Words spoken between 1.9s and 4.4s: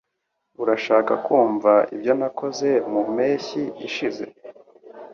ibyo nakoze mu mpeshyi ishize